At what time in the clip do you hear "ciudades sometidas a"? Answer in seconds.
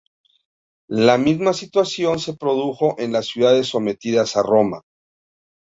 3.27-4.41